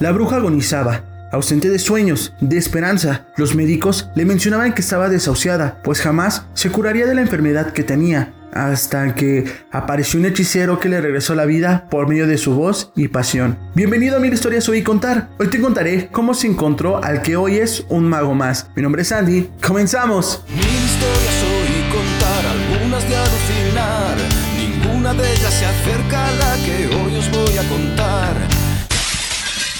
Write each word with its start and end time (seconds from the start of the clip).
La 0.00 0.12
bruja 0.12 0.36
agonizaba, 0.36 1.28
ausente 1.30 1.68
de 1.68 1.78
sueños, 1.78 2.32
de 2.40 2.56
esperanza. 2.56 3.26
Los 3.36 3.54
médicos 3.54 4.08
le 4.14 4.24
mencionaban 4.24 4.72
que 4.72 4.80
estaba 4.80 5.10
desahuciada, 5.10 5.82
pues 5.84 6.00
jamás 6.00 6.46
se 6.54 6.70
curaría 6.70 7.04
de 7.04 7.14
la 7.14 7.20
enfermedad 7.20 7.74
que 7.74 7.82
tenía, 7.82 8.32
hasta 8.50 9.14
que 9.14 9.44
apareció 9.70 10.18
un 10.18 10.24
hechicero 10.24 10.80
que 10.80 10.88
le 10.88 11.02
regresó 11.02 11.34
la 11.34 11.44
vida 11.44 11.86
por 11.90 12.08
medio 12.08 12.26
de 12.26 12.38
su 12.38 12.54
voz 12.54 12.92
y 12.96 13.08
pasión. 13.08 13.58
Bienvenido 13.74 14.16
a 14.16 14.20
Mil 14.20 14.32
Historias 14.32 14.66
Hoy 14.70 14.82
Contar. 14.82 15.28
Hoy 15.38 15.48
te 15.48 15.60
contaré 15.60 16.08
cómo 16.10 16.32
se 16.32 16.46
encontró 16.46 17.04
al 17.04 17.20
que 17.20 17.36
hoy 17.36 17.58
es 17.58 17.84
un 17.90 18.08
mago 18.08 18.34
más. 18.34 18.70
Mi 18.74 18.80
nombre 18.80 19.02
es 19.02 19.12
Andy. 19.12 19.50
¡Comenzamos! 19.62 20.42
Mil 20.48 20.64
historias 20.64 21.44
hoy 21.44 21.92
contar, 21.92 22.46
algunas 22.46 23.06
de 23.06 23.16
alucinar. 23.16 24.16
Ninguna 24.56 25.12
de 25.12 25.30
ellas 25.30 25.52
se 25.52 25.66
acerca 25.66 26.26
a 26.26 26.32
la 26.32 26.56
que 26.64 26.86
hoy 26.86 27.16
os 27.18 27.30
voy 27.30 27.58
a 27.58 27.68
contar. 27.68 28.49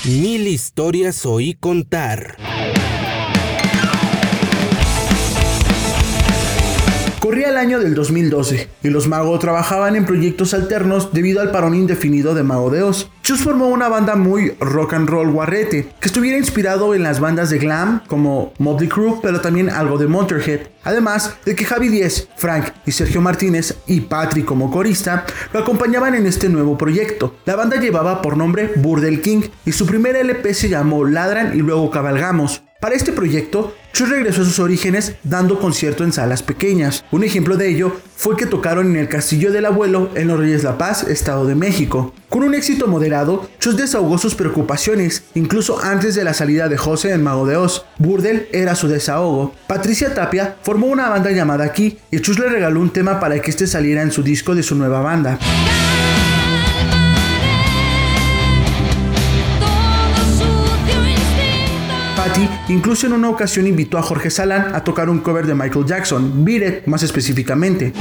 Mil 0.05 0.48
historias 0.48 1.27
oí 1.27 1.53
contar. 1.53 2.39
Corría 7.30 7.50
el 7.50 7.58
año 7.58 7.79
del 7.79 7.94
2012 7.94 8.68
y 8.82 8.89
los 8.89 9.07
Mago 9.07 9.38
trabajaban 9.38 9.94
en 9.94 10.04
proyectos 10.04 10.52
alternos 10.52 11.12
debido 11.12 11.40
al 11.40 11.52
parón 11.52 11.76
indefinido 11.76 12.34
de 12.34 12.43
Mago 12.43 12.71
de 12.71 12.82
Oz. 12.82 13.08
Chus 13.22 13.43
formó 13.43 13.68
una 13.68 13.86
banda 13.86 14.16
muy 14.16 14.57
rock 14.58 14.94
and 14.94 15.08
roll 15.08 15.30
guarrete 15.30 15.93
que 16.00 16.08
estuviera 16.08 16.36
inspirado 16.36 16.93
en 16.93 17.04
las 17.04 17.21
bandas 17.21 17.48
de 17.50 17.58
glam 17.58 18.02
como 18.08 18.52
Motley 18.58 18.88
Crue, 18.88 19.21
pero 19.22 19.40
también 19.40 19.71
algo 19.71 19.96
de 19.96 20.08
Motorhead. 20.08 20.62
Además 20.82 21.36
de 21.44 21.54
que 21.54 21.64
Javi 21.64 21.86
Díez, 21.86 22.26
Frank 22.35 22.71
y 22.85 22.90
Sergio 22.90 23.21
Martínez 23.21 23.76
y 23.86 24.00
Patrick 24.00 24.44
como 24.44 24.68
corista 24.68 25.24
lo 25.52 25.60
acompañaban 25.60 26.16
en 26.16 26.26
este 26.26 26.49
nuevo 26.49 26.76
proyecto. 26.76 27.36
La 27.44 27.54
banda 27.54 27.76
llevaba 27.76 28.22
por 28.22 28.36
nombre 28.36 28.72
Burdel 28.74 29.21
King 29.21 29.43
y 29.64 29.71
su 29.71 29.86
primer 29.86 30.16
LP 30.16 30.52
se 30.52 30.68
llamó 30.68 31.04
Ladran 31.04 31.57
y 31.57 31.58
luego 31.58 31.93
Cabalgamos. 31.93 32.64
Para 32.80 32.94
este 32.94 33.12
proyecto, 33.12 33.77
Chus 33.92 34.08
regresó 34.08 34.41
a 34.41 34.46
sus 34.46 34.58
orígenes 34.58 35.14
dando 35.22 35.60
concierto 35.60 36.02
en 36.02 36.14
salas 36.14 36.42
pequeñas. 36.42 37.05
Un 37.10 37.24
ejemplo 37.24 37.58
de 37.58 37.68
ello 37.68 37.94
fue 38.16 38.38
que 38.38 38.46
tocaron 38.46 38.86
en 38.86 38.96
el 38.96 39.08
Castillo 39.08 39.52
del 39.52 39.66
Abuelo 39.66 40.10
en 40.14 40.28
Los 40.28 40.41
Reyes 40.41 40.64
La 40.64 40.78
Paz, 40.78 41.05
Estado 41.05 41.44
de 41.44 41.55
México. 41.55 42.14
Con 42.30 42.42
un 42.42 42.55
éxito 42.55 42.86
moderado, 42.86 43.50
Chus 43.58 43.77
desahogó 43.77 44.16
sus 44.16 44.34
preocupaciones, 44.34 45.24
incluso 45.34 45.78
antes 45.84 46.14
de 46.14 46.24
la 46.24 46.32
salida 46.32 46.70
de 46.70 46.78
José 46.78 47.12
en 47.12 47.22
Mago 47.22 47.46
de 47.46 47.56
Oz. 47.56 47.84
Burdel 47.98 48.48
era 48.50 48.74
su 48.74 48.88
desahogo. 48.88 49.52
Patricia 49.66 50.14
Tapia 50.14 50.56
formó 50.62 50.86
una 50.86 51.10
banda 51.10 51.33
llamada 51.33 51.66
Aquí 51.66 51.98
y 52.10 52.20
Chus 52.20 52.38
le 52.38 52.48
regaló 52.48 52.80
un 52.80 52.90
tema 52.90 53.20
para 53.20 53.42
que 53.42 53.50
este 53.50 53.66
saliera 53.66 54.00
en 54.00 54.10
su 54.10 54.22
disco 54.22 54.55
de 54.55 54.62
su 54.62 54.74
nueva 54.74 55.02
banda. 55.02 55.38
Incluso 62.70 63.06
en 63.06 63.12
una 63.12 63.28
ocasión 63.28 63.66
invitó 63.66 63.98
a 63.98 64.02
Jorge 64.02 64.30
Salán 64.30 64.74
a 64.74 64.84
tocar 64.84 65.10
un 65.10 65.18
cover 65.20 65.46
de 65.46 65.54
Michael 65.54 65.84
Jackson, 65.86 66.44
Beat 66.44 66.86
más 66.86 67.02
específicamente. 67.02 67.92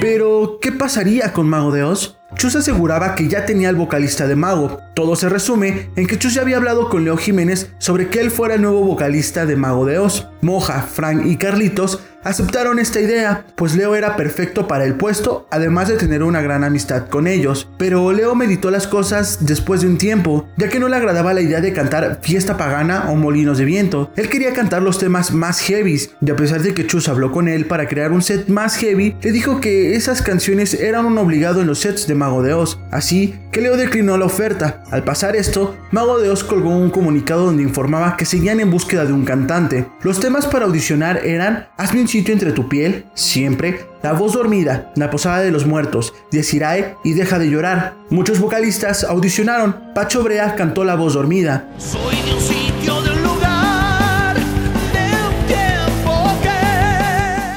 Pero, 0.00 0.58
¿qué 0.60 0.72
pasaría 0.72 1.32
con 1.32 1.48
Mago 1.48 1.72
de 1.72 1.82
Oz? 1.82 2.16
Chus 2.36 2.54
aseguraba 2.56 3.16
que 3.16 3.28
ya 3.28 3.44
tenía 3.44 3.68
el 3.70 3.76
vocalista 3.76 4.26
de 4.26 4.36
Mago. 4.36 4.78
Todo 4.94 5.16
se 5.16 5.28
resume 5.28 5.90
en 5.96 6.06
que 6.06 6.18
Chus 6.18 6.34
ya 6.34 6.42
había 6.42 6.56
hablado 6.56 6.88
con 6.88 7.04
Leo 7.04 7.16
Jiménez 7.16 7.72
sobre 7.78 8.08
que 8.08 8.20
él 8.20 8.30
fuera 8.30 8.54
el 8.54 8.62
nuevo 8.62 8.82
vocalista 8.84 9.46
de 9.46 9.56
Mago 9.56 9.84
de 9.84 9.98
Oz. 9.98 10.28
Moja, 10.40 10.82
Frank 10.82 11.26
y 11.26 11.36
Carlitos 11.36 12.00
aceptaron 12.22 12.78
esta 12.78 13.00
idea, 13.00 13.44
pues 13.54 13.74
Leo 13.74 13.94
era 13.94 14.16
perfecto 14.16 14.66
para 14.66 14.84
el 14.84 14.94
puesto, 14.94 15.46
además 15.50 15.88
de 15.88 15.96
tener 15.96 16.22
una 16.22 16.40
gran 16.40 16.64
amistad 16.64 17.08
con 17.08 17.26
ellos. 17.26 17.68
Pero 17.78 18.12
Leo 18.12 18.34
meditó 18.34 18.70
las 18.70 18.86
cosas 18.86 19.38
después 19.40 19.80
de 19.80 19.88
un 19.88 19.98
tiempo, 19.98 20.48
ya 20.56 20.68
que 20.68 20.80
no 20.80 20.88
le 20.88 20.96
agradaba 20.96 21.34
la 21.34 21.40
idea 21.40 21.60
de 21.60 21.72
cantar 21.72 22.20
Fiesta 22.22 22.56
Pagana 22.56 23.06
o 23.10 23.16
Molinos 23.16 23.58
de 23.58 23.64
Viento. 23.64 24.10
Él 24.16 24.28
quería 24.28 24.52
cantar 24.52 24.82
los 24.82 24.98
temas 24.98 25.32
más 25.32 25.60
heavies, 25.60 26.10
y 26.20 26.30
a 26.30 26.36
pesar 26.36 26.62
de 26.62 26.74
que 26.74 26.86
Chus 26.86 27.08
habló 27.08 27.32
con 27.32 27.48
él 27.48 27.66
para 27.66 27.88
crear 27.88 28.12
un 28.12 28.22
set 28.22 28.48
más 28.48 28.76
heavy, 28.76 29.16
le 29.22 29.32
dijo 29.32 29.60
que 29.60 29.94
esas 29.94 30.22
canciones 30.22 30.74
eran 30.74 31.06
un 31.06 31.18
obligado 31.18 31.60
en 31.60 31.66
los 31.66 31.80
sets 31.80 32.06
de 32.06 32.14
Mago 32.14 32.42
de 32.42 32.54
Oz, 32.54 32.78
así 32.90 33.38
que 33.50 33.60
Leo 33.60 33.76
declinó 33.76 34.16
la 34.16 34.26
oferta. 34.26 34.82
Al 34.90 35.04
pasar 35.04 35.36
esto, 35.36 35.76
Mago 35.90 36.18
de 36.18 36.30
Oz 36.30 36.44
colgó 36.44 36.70
un 36.70 36.90
comunicado 36.90 37.46
donde 37.46 37.62
informaba 37.62 38.16
que 38.16 38.24
seguían 38.24 38.60
en 38.60 38.70
búsqueda 38.70 39.04
de 39.04 39.12
un 39.12 39.24
cantante. 39.24 39.86
Los 40.02 40.20
temas 40.20 40.46
para 40.46 40.66
audicionar 40.66 41.26
eran 41.26 41.68
Hazme 41.76 42.00
un 42.00 42.08
sitio 42.08 42.32
entre 42.32 42.52
tu 42.52 42.68
piel, 42.68 43.06
siempre, 43.14 43.86
La 44.02 44.12
voz 44.12 44.32
dormida, 44.32 44.92
La 44.96 45.10
posada 45.10 45.40
de 45.40 45.50
los 45.50 45.66
muertos, 45.66 46.14
Desirae 46.30 46.96
y 47.04 47.14
Deja 47.14 47.38
de 47.38 47.50
llorar. 47.50 47.94
Muchos 48.10 48.38
vocalistas 48.38 49.04
audicionaron. 49.04 49.92
Pacho 49.94 50.22
Brea 50.22 50.54
cantó 50.56 50.84
La 50.84 50.94
voz 50.94 51.14
dormida. 51.14 51.68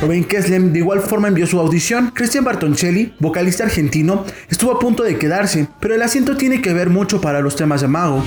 Robin 0.03 0.25
Keslem 0.25 0.73
de 0.73 0.79
igual 0.79 0.99
forma 0.99 1.29
envió 1.29 1.47
su 1.47 1.57
audición. 1.57 2.11
Christian 2.13 2.43
Bartoncelli, 2.43 3.13
vocalista 3.19 3.63
argentino, 3.63 4.25
estuvo 4.49 4.73
a 4.73 4.79
punto 4.79 5.03
de 5.03 5.17
quedarse, 5.17 5.67
pero 5.79 5.95
el 5.95 6.01
asiento 6.01 6.35
tiene 6.35 6.61
que 6.61 6.73
ver 6.73 6.89
mucho 6.89 7.21
para 7.21 7.39
los 7.39 7.55
temas 7.55 7.79
de 7.79 7.87
Mago. 7.87 8.21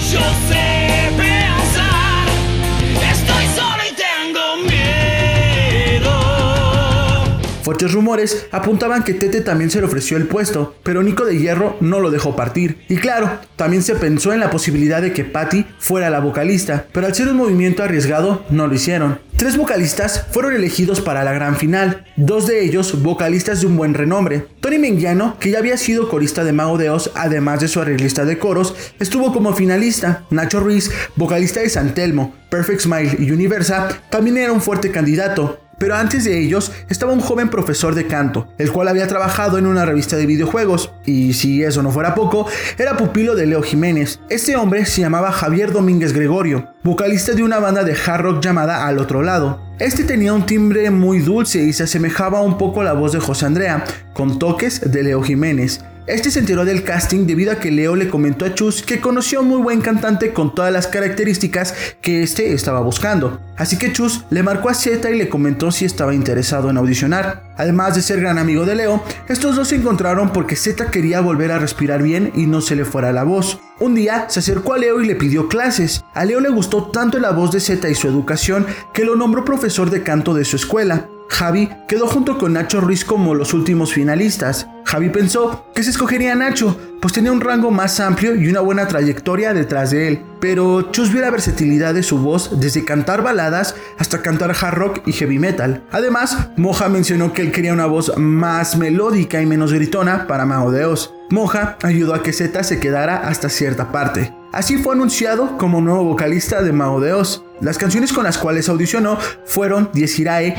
Fuertes 7.66 7.90
rumores 7.90 8.46
apuntaban 8.52 9.02
que 9.02 9.12
Tete 9.12 9.40
también 9.40 9.72
se 9.72 9.80
le 9.80 9.86
ofreció 9.86 10.16
el 10.16 10.28
puesto, 10.28 10.76
pero 10.84 11.02
Nico 11.02 11.24
de 11.24 11.36
Hierro 11.36 11.76
no 11.80 11.98
lo 11.98 12.12
dejó 12.12 12.36
partir. 12.36 12.78
Y 12.88 12.94
claro, 12.94 13.40
también 13.56 13.82
se 13.82 13.96
pensó 13.96 14.32
en 14.32 14.38
la 14.38 14.50
posibilidad 14.50 15.02
de 15.02 15.12
que 15.12 15.24
Patty 15.24 15.66
fuera 15.80 16.08
la 16.08 16.20
vocalista, 16.20 16.86
pero 16.92 17.08
al 17.08 17.14
ser 17.16 17.26
un 17.26 17.38
movimiento 17.38 17.82
arriesgado, 17.82 18.44
no 18.50 18.68
lo 18.68 18.74
hicieron. 18.76 19.18
Tres 19.36 19.56
vocalistas 19.56 20.26
fueron 20.30 20.54
elegidos 20.54 21.00
para 21.00 21.24
la 21.24 21.32
gran 21.32 21.56
final, 21.56 22.06
dos 22.14 22.46
de 22.46 22.64
ellos 22.64 23.02
vocalistas 23.02 23.62
de 23.62 23.66
un 23.66 23.76
buen 23.76 23.94
renombre. 23.94 24.46
Tony 24.60 24.78
Mengiano, 24.78 25.36
que 25.40 25.50
ya 25.50 25.58
había 25.58 25.76
sido 25.76 26.08
corista 26.08 26.44
de 26.44 26.52
Mago 26.52 26.78
de 26.78 26.96
además 27.16 27.58
de 27.58 27.66
su 27.66 27.80
arreglista 27.80 28.24
de 28.24 28.38
coros, 28.38 28.76
estuvo 29.00 29.32
como 29.32 29.52
finalista. 29.54 30.24
Nacho 30.30 30.60
Ruiz, 30.60 30.92
vocalista 31.16 31.58
de 31.58 31.68
San 31.68 31.94
Telmo, 31.94 32.32
Perfect 32.48 32.82
Smile 32.82 33.16
y 33.18 33.32
Universa, 33.32 33.88
también 34.08 34.38
era 34.38 34.52
un 34.52 34.60
fuerte 34.60 34.92
candidato. 34.92 35.65
Pero 35.78 35.94
antes 35.94 36.24
de 36.24 36.38
ellos 36.38 36.72
estaba 36.88 37.12
un 37.12 37.20
joven 37.20 37.50
profesor 37.50 37.94
de 37.94 38.06
canto, 38.06 38.48
el 38.58 38.72
cual 38.72 38.88
había 38.88 39.06
trabajado 39.06 39.58
en 39.58 39.66
una 39.66 39.84
revista 39.84 40.16
de 40.16 40.26
videojuegos, 40.26 40.92
y 41.04 41.34
si 41.34 41.62
eso 41.62 41.82
no 41.82 41.92
fuera 41.92 42.14
poco, 42.14 42.46
era 42.78 42.96
pupilo 42.96 43.34
de 43.34 43.46
Leo 43.46 43.62
Jiménez. 43.62 44.20
Este 44.30 44.56
hombre 44.56 44.86
se 44.86 45.02
llamaba 45.02 45.32
Javier 45.32 45.72
Domínguez 45.72 46.12
Gregorio, 46.12 46.68
vocalista 46.82 47.32
de 47.32 47.42
una 47.42 47.58
banda 47.58 47.84
de 47.84 47.94
hard 47.94 48.22
rock 48.22 48.42
llamada 48.42 48.86
Al 48.86 48.98
Otro 48.98 49.22
Lado. 49.22 49.60
Este 49.78 50.04
tenía 50.04 50.32
un 50.32 50.46
timbre 50.46 50.90
muy 50.90 51.18
dulce 51.18 51.62
y 51.62 51.72
se 51.72 51.82
asemejaba 51.82 52.40
un 52.40 52.56
poco 52.56 52.80
a 52.80 52.84
la 52.84 52.94
voz 52.94 53.12
de 53.12 53.20
José 53.20 53.44
Andrea, 53.44 53.84
con 54.14 54.38
toques 54.38 54.90
de 54.90 55.02
Leo 55.02 55.22
Jiménez. 55.22 55.80
Este 56.06 56.30
se 56.30 56.38
enteró 56.38 56.64
del 56.64 56.84
casting 56.84 57.26
debido 57.26 57.50
a 57.50 57.56
que 57.56 57.72
Leo 57.72 57.96
le 57.96 58.08
comentó 58.08 58.44
a 58.44 58.54
Chus 58.54 58.82
que 58.82 59.00
conoció 59.00 59.40
a 59.40 59.42
un 59.42 59.48
muy 59.48 59.60
buen 59.60 59.80
cantante 59.80 60.32
con 60.32 60.54
todas 60.54 60.72
las 60.72 60.86
características 60.86 61.74
que 62.00 62.22
este 62.22 62.52
estaba 62.52 62.80
buscando. 62.80 63.40
Así 63.56 63.76
que 63.76 63.92
Chus 63.92 64.24
le 64.30 64.44
marcó 64.44 64.68
a 64.68 64.74
Z 64.74 65.10
y 65.10 65.18
le 65.18 65.28
comentó 65.28 65.72
si 65.72 65.84
estaba 65.84 66.14
interesado 66.14 66.70
en 66.70 66.76
audicionar. 66.76 67.42
Además 67.56 67.96
de 67.96 68.02
ser 68.02 68.20
gran 68.20 68.38
amigo 68.38 68.64
de 68.64 68.76
Leo, 68.76 69.02
estos 69.28 69.56
dos 69.56 69.66
se 69.66 69.76
encontraron 69.76 70.32
porque 70.32 70.54
Z 70.54 70.92
quería 70.92 71.20
volver 71.20 71.50
a 71.50 71.58
respirar 71.58 72.04
bien 72.04 72.30
y 72.36 72.46
no 72.46 72.60
se 72.60 72.76
le 72.76 72.84
fuera 72.84 73.12
la 73.12 73.24
voz. 73.24 73.58
Un 73.80 73.96
día 73.96 74.26
se 74.28 74.38
acercó 74.38 74.74
a 74.74 74.78
Leo 74.78 75.02
y 75.02 75.06
le 75.06 75.16
pidió 75.16 75.48
clases. 75.48 76.04
A 76.14 76.24
Leo 76.24 76.38
le 76.38 76.50
gustó 76.50 76.84
tanto 76.92 77.18
la 77.18 77.32
voz 77.32 77.50
de 77.50 77.58
Z 77.58 77.88
y 77.88 77.96
su 77.96 78.06
educación 78.06 78.64
que 78.94 79.04
lo 79.04 79.16
nombró 79.16 79.44
profesor 79.44 79.90
de 79.90 80.04
canto 80.04 80.34
de 80.34 80.44
su 80.44 80.54
escuela. 80.54 81.08
Javi 81.28 81.68
quedó 81.88 82.06
junto 82.06 82.38
con 82.38 82.52
Nacho 82.54 82.80
Ruiz 82.80 83.04
como 83.04 83.34
los 83.34 83.54
últimos 83.54 83.92
finalistas. 83.92 84.66
Javi 84.84 85.10
pensó 85.10 85.66
que 85.74 85.82
se 85.82 85.90
escogería 85.90 86.32
a 86.32 86.36
Nacho, 86.36 86.78
pues 87.00 87.12
tenía 87.12 87.32
un 87.32 87.40
rango 87.40 87.70
más 87.70 87.98
amplio 88.00 88.36
y 88.36 88.48
una 88.48 88.60
buena 88.60 88.86
trayectoria 88.86 89.52
detrás 89.52 89.90
de 89.90 90.08
él. 90.08 90.22
Pero 90.40 90.92
Chus 90.92 91.12
vio 91.12 91.20
la 91.20 91.30
versatilidad 91.30 91.92
de 91.94 92.02
su 92.02 92.18
voz 92.18 92.60
desde 92.60 92.84
cantar 92.84 93.22
baladas 93.22 93.74
hasta 93.98 94.22
cantar 94.22 94.54
hard 94.58 94.74
rock 94.74 95.02
y 95.06 95.12
heavy 95.12 95.38
metal. 95.38 95.84
Además, 95.90 96.50
Moja 96.56 96.88
mencionó 96.88 97.32
que 97.32 97.42
él 97.42 97.52
quería 97.52 97.72
una 97.72 97.86
voz 97.86 98.16
más 98.16 98.76
melódica 98.76 99.42
y 99.42 99.46
menos 99.46 99.72
gritona 99.72 100.26
para 100.26 100.46
Mago 100.46 100.70
de 100.70 100.84
Oz. 100.84 101.12
Moja 101.30 101.76
ayudó 101.82 102.14
a 102.14 102.22
que 102.22 102.32
Z 102.32 102.62
se 102.62 102.78
quedara 102.78 103.28
hasta 103.28 103.48
cierta 103.48 103.90
parte. 103.90 104.32
Así 104.52 104.78
fue 104.78 104.94
anunciado 104.94 105.58
como 105.58 105.80
nuevo 105.80 106.04
vocalista 106.04 106.62
de 106.62 106.72
Mago 106.72 107.00
de 107.00 107.12
Oz. 107.12 107.44
Las 107.60 107.78
canciones 107.78 108.12
con 108.12 108.24
las 108.24 108.38
cuales 108.38 108.68
audicionó 108.68 109.18
fueron 109.44 109.90
Diezirae, 109.92 110.56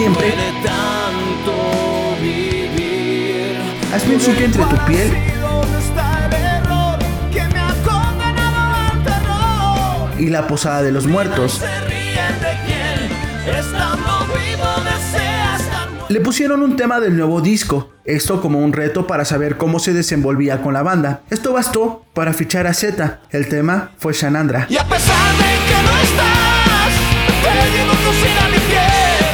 Siempre. 0.00 0.32
un 4.14 4.20
sitio 4.20 4.46
entre 4.46 4.64
tu 4.64 4.76
piel 4.86 5.12
y 10.18 10.26
La 10.28 10.46
Posada 10.46 10.82
de 10.82 10.90
los 10.90 11.06
Muertos. 11.06 11.60
Le 16.08 16.20
pusieron 16.22 16.62
un 16.62 16.76
tema 16.76 16.98
del 16.98 17.14
nuevo 17.14 17.42
disco, 17.42 17.92
esto 18.06 18.40
como 18.40 18.60
un 18.60 18.72
reto 18.72 19.06
para 19.06 19.26
saber 19.26 19.58
cómo 19.58 19.80
se 19.80 19.92
desenvolvía 19.92 20.62
con 20.62 20.72
la 20.72 20.82
banda. 20.82 21.20
Esto 21.28 21.52
bastó 21.52 22.06
para 22.14 22.32
fichar 22.32 22.66
a 22.66 22.72
Z. 22.72 23.20
El 23.32 23.50
tema 23.50 23.90
fue 23.98 24.14
Shanandra. 24.14 24.66
Y 24.70 24.78
a 24.78 24.84
pesar 24.88 25.32
de 25.36 25.44
que 25.68 25.82
no 25.82 25.98
estás, 25.98 26.50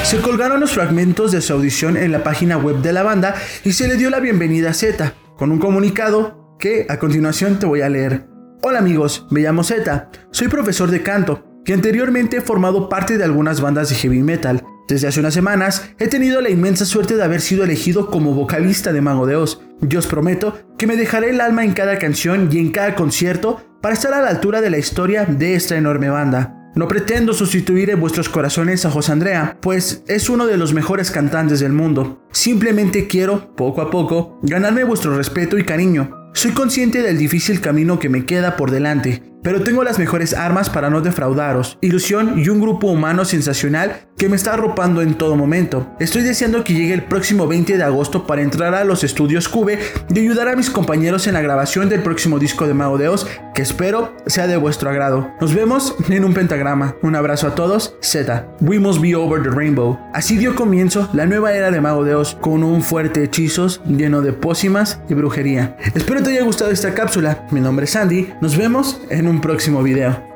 Se 0.06 0.20
colgaron 0.20 0.60
los 0.60 0.70
fragmentos 0.70 1.32
de 1.32 1.40
su 1.40 1.52
audición 1.52 1.96
en 1.96 2.12
la 2.12 2.22
página 2.22 2.56
web 2.56 2.76
de 2.76 2.92
la 2.92 3.02
banda 3.02 3.34
y 3.64 3.72
se 3.72 3.88
le 3.88 3.96
dio 3.96 4.08
la 4.08 4.20
bienvenida 4.20 4.70
a 4.70 4.72
Z, 4.72 5.14
con 5.36 5.50
un 5.50 5.58
comunicado 5.58 6.54
que 6.60 6.86
a 6.88 7.00
continuación 7.00 7.58
te 7.58 7.66
voy 7.66 7.80
a 7.80 7.88
leer. 7.88 8.28
Hola 8.62 8.78
amigos, 8.78 9.26
me 9.32 9.40
llamo 9.40 9.64
Z, 9.64 10.08
soy 10.30 10.46
profesor 10.46 10.92
de 10.92 11.02
canto, 11.02 11.44
que 11.64 11.74
anteriormente 11.74 12.36
he 12.36 12.40
formado 12.40 12.88
parte 12.88 13.18
de 13.18 13.24
algunas 13.24 13.60
bandas 13.60 13.88
de 13.88 13.96
heavy 13.96 14.22
metal. 14.22 14.62
Desde 14.86 15.08
hace 15.08 15.18
unas 15.18 15.34
semanas 15.34 15.90
he 15.98 16.06
tenido 16.06 16.40
la 16.40 16.50
inmensa 16.50 16.84
suerte 16.84 17.16
de 17.16 17.24
haber 17.24 17.40
sido 17.40 17.64
elegido 17.64 18.06
como 18.08 18.32
vocalista 18.32 18.92
de 18.92 19.00
Mago 19.00 19.26
de 19.26 19.34
Oz. 19.34 19.60
Os 19.98 20.06
prometo 20.06 20.56
que 20.78 20.86
me 20.86 20.94
dejaré 20.94 21.30
el 21.30 21.40
alma 21.40 21.64
en 21.64 21.72
cada 21.72 21.98
canción 21.98 22.48
y 22.52 22.58
en 22.58 22.70
cada 22.70 22.94
concierto 22.94 23.60
para 23.82 23.94
estar 23.94 24.14
a 24.14 24.20
la 24.20 24.28
altura 24.28 24.60
de 24.60 24.70
la 24.70 24.78
historia 24.78 25.24
de 25.24 25.56
esta 25.56 25.76
enorme 25.76 26.10
banda. 26.10 26.65
No 26.76 26.88
pretendo 26.88 27.32
sustituir 27.32 27.88
en 27.88 28.00
vuestros 28.00 28.28
corazones 28.28 28.84
a 28.84 28.90
José 28.90 29.10
Andrea, 29.10 29.56
pues 29.62 30.02
es 30.08 30.28
uno 30.28 30.46
de 30.46 30.58
los 30.58 30.74
mejores 30.74 31.10
cantantes 31.10 31.58
del 31.58 31.72
mundo. 31.72 32.20
Simplemente 32.32 33.06
quiero, 33.06 33.56
poco 33.56 33.80
a 33.80 33.90
poco, 33.90 34.38
ganarme 34.42 34.84
vuestro 34.84 35.16
respeto 35.16 35.56
y 35.56 35.64
cariño. 35.64 36.25
Soy 36.36 36.50
consciente 36.50 37.00
del 37.00 37.16
difícil 37.16 37.62
camino 37.62 37.98
que 37.98 38.10
me 38.10 38.26
queda 38.26 38.58
por 38.58 38.70
delante, 38.70 39.22
pero 39.42 39.62
tengo 39.62 39.82
las 39.84 39.98
mejores 39.98 40.34
armas 40.34 40.68
para 40.68 40.90
no 40.90 41.00
defraudaros, 41.00 41.78
ilusión 41.80 42.38
y 42.38 42.50
un 42.50 42.60
grupo 42.60 42.88
humano 42.88 43.24
sensacional 43.24 44.06
que 44.18 44.28
me 44.28 44.36
está 44.36 44.54
arropando 44.54 45.02
en 45.02 45.14
todo 45.14 45.36
momento. 45.36 45.94
Estoy 46.00 46.22
deseando 46.22 46.64
que 46.64 46.74
llegue 46.74 46.94
el 46.94 47.04
próximo 47.04 47.46
20 47.46 47.76
de 47.76 47.82
agosto 47.82 48.26
para 48.26 48.42
entrar 48.42 48.74
a 48.74 48.84
los 48.84 49.04
estudios 49.04 49.48
Cube 49.48 49.78
y 50.08 50.18
ayudar 50.18 50.48
a 50.48 50.56
mis 50.56 50.70
compañeros 50.70 51.26
en 51.26 51.34
la 51.34 51.42
grabación 51.42 51.88
del 51.88 52.02
próximo 52.02 52.38
disco 52.38 52.66
de 52.66 52.74
Mago 52.74 52.98
de 52.98 53.08
Oz, 53.08 53.26
que 53.54 53.62
espero 53.62 54.16
sea 54.26 54.46
de 54.46 54.56
vuestro 54.56 54.90
agrado. 54.90 55.30
Nos 55.40 55.54
vemos 55.54 55.94
en 56.08 56.24
un 56.24 56.34
pentagrama. 56.34 56.96
Un 57.02 57.14
abrazo 57.14 57.46
a 57.46 57.54
todos, 57.54 57.96
Z. 58.00 58.48
We 58.62 58.78
must 58.78 59.00
be 59.00 59.14
over 59.14 59.42
the 59.42 59.50
rainbow. 59.50 59.98
Así 60.12 60.36
dio 60.36 60.56
comienzo 60.56 61.08
la 61.12 61.26
nueva 61.26 61.52
era 61.52 61.70
de 61.70 61.80
Mago 61.80 62.04
de 62.04 62.14
Oz, 62.14 62.36
con 62.40 62.64
un 62.64 62.82
fuerte 62.82 63.22
hechizos 63.22 63.80
lleno 63.86 64.22
de 64.22 64.32
pócimas 64.32 65.00
y 65.08 65.14
brujería. 65.14 65.76
Espero 65.94 66.22
te 66.26 66.32
haya 66.32 66.42
gustado 66.42 66.72
esta 66.72 66.92
cápsula. 66.92 67.46
Mi 67.52 67.60
nombre 67.60 67.84
es 67.84 67.92
Sandy. 67.92 68.32
Nos 68.40 68.56
vemos 68.56 69.00
en 69.10 69.28
un 69.28 69.40
próximo 69.40 69.80
video. 69.80 70.26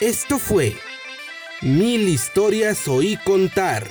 Esto 0.00 0.38
fue 0.38 0.76
Mil 1.62 2.08
historias 2.08 2.86
oí 2.86 3.18
contar. 3.24 3.88